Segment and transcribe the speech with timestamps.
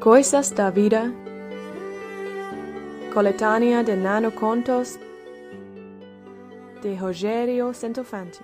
[0.00, 1.12] Coisas da Vida,
[3.12, 4.98] coletânea de nanocontos
[6.80, 8.40] de Rogério Centofante.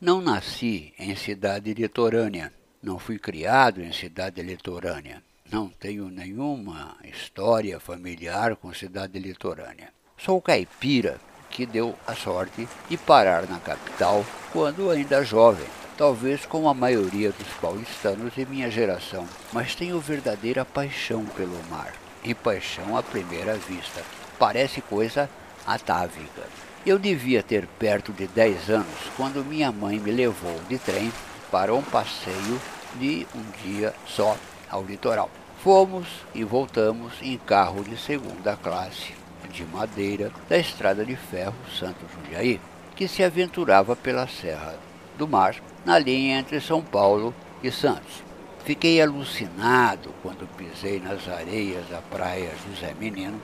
[0.00, 5.20] Não nasci em cidade litorânea, não fui criado em cidade litorânea,
[5.50, 9.92] não tenho nenhuma história familiar com cidade litorânea.
[10.16, 11.18] Sou caipira
[11.50, 17.30] que deu a sorte de parar na capital quando ainda jovem, talvez como a maioria
[17.30, 21.92] dos paulistanos de minha geração, mas tenho verdadeira paixão pelo mar,
[22.24, 24.02] e paixão à primeira vista.
[24.38, 25.28] Parece coisa
[25.66, 26.42] atávica.
[26.84, 31.12] Eu devia ter perto de 10 anos quando minha mãe me levou de trem
[31.50, 32.60] para um passeio
[32.96, 34.36] de um dia só
[34.68, 35.30] ao litoral.
[35.62, 39.14] Fomos e voltamos em carro de segunda classe
[39.50, 42.60] de madeira da estrada de ferro Santo Jundiaí,
[42.96, 44.74] que se aventurava pela Serra
[45.16, 48.22] do Mar, na linha entre São Paulo e Santos.
[48.64, 53.40] Fiquei alucinado quando pisei nas areias da praia José Menino,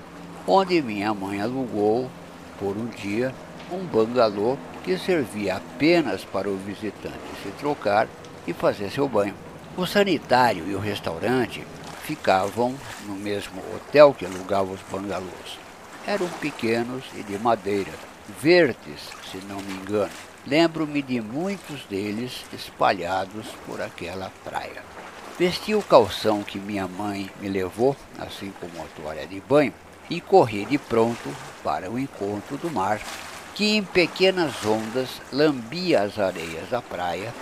[0.47, 2.11] onde minha mãe alugou,
[2.59, 3.35] por um dia,
[3.71, 8.09] um bangalô que servia apenas para o visitante se trocar
[8.47, 9.35] e fazer seu banho.
[9.77, 11.65] O sanitário e o restaurante
[12.05, 12.75] ficavam
[13.07, 15.61] no mesmo hotel que alugava os bangalôs
[16.07, 17.93] eram pequenos e de madeira,
[18.41, 20.11] verdes, se não me engano.
[20.47, 24.83] Lembro-me de muitos deles espalhados por aquela praia.
[25.39, 29.73] Vesti o calção que minha mãe me levou, assim como a toalha de banho,
[30.09, 31.31] e corri de pronto
[31.63, 33.01] para o encontro do mar,
[33.55, 37.33] que em pequenas ondas lambia as areias da praia.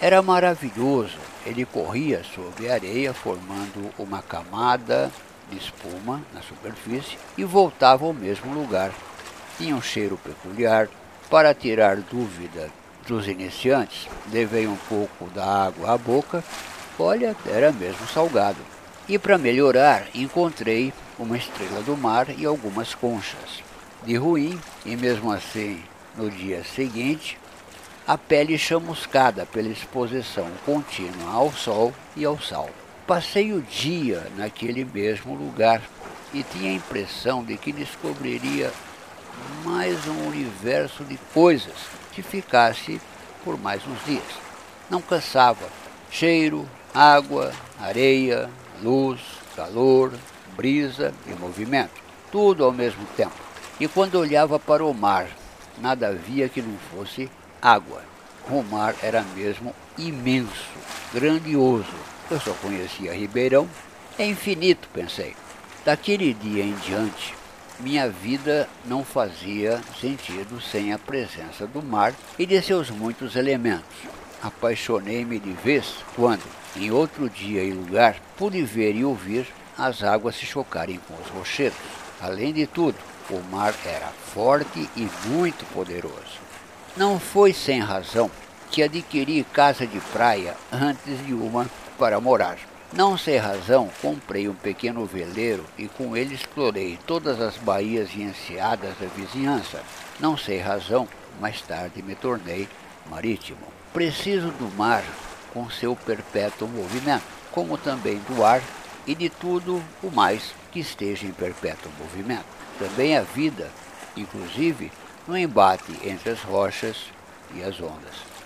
[0.00, 1.16] Era maravilhoso.
[1.46, 5.10] Ele corria sobre a areia, formando uma camada
[5.50, 8.92] de espuma na superfície e voltava ao mesmo lugar.
[9.56, 10.88] Tinha um cheiro peculiar.
[11.30, 12.70] Para tirar dúvida
[13.06, 16.42] dos iniciantes, levei um pouco da água à boca.
[16.98, 18.56] Olha, era mesmo salgado.
[19.06, 23.62] E para melhorar, encontrei uma estrela do mar e algumas conchas.
[24.04, 25.82] De ruim, e mesmo assim,
[26.16, 27.38] no dia seguinte,
[28.06, 32.70] a pele chamuscada pela exposição contínua ao sol e ao sal.
[33.06, 35.82] Passei o dia naquele mesmo lugar
[36.32, 38.72] e tinha a impressão de que descobriria
[39.64, 41.74] mais um universo de coisas
[42.12, 43.00] que ficasse
[43.44, 44.24] por mais uns dias.
[44.90, 45.66] Não cansava.
[46.10, 48.50] Cheiro, água, areia,
[48.82, 49.20] luz,
[49.54, 50.12] calor,
[50.56, 52.00] brisa e movimento.
[52.32, 53.36] Tudo ao mesmo tempo.
[53.78, 55.26] E quando olhava para o mar,
[55.78, 58.02] nada havia que não fosse água.
[58.50, 60.72] O mar era mesmo imenso,
[61.12, 61.94] grandioso,
[62.30, 63.68] eu só conhecia Ribeirão.
[64.18, 65.34] É infinito, pensei.
[65.84, 67.34] Daquele dia em diante,
[67.80, 73.96] minha vida não fazia sentido sem a presença do mar e de seus muitos elementos.
[74.42, 76.42] Apaixonei-me de vez quando,
[76.76, 79.46] em outro dia e lugar, pude ver e ouvir
[79.76, 81.78] as águas se chocarem com os rochedos.
[82.20, 82.96] Além de tudo,
[83.30, 86.40] o mar era forte e muito poderoso.
[86.96, 88.30] Não foi sem razão
[88.70, 92.58] que adquiri casa de praia antes de uma para morar.
[92.92, 98.22] Não sem razão, comprei um pequeno veleiro e com ele explorei todas as baías e
[98.22, 99.82] enseadas da vizinhança.
[100.18, 101.06] Não sei razão,
[101.38, 102.66] mais tarde me tornei
[103.10, 103.60] marítimo.
[103.92, 105.04] Preciso do mar
[105.52, 108.62] com seu perpétuo movimento, como também do ar
[109.06, 112.46] e de tudo o mais que esteja em perpétuo movimento.
[112.78, 113.70] Também a vida,
[114.16, 114.90] inclusive
[115.26, 116.96] no embate entre as rochas
[117.54, 118.37] e as ondas.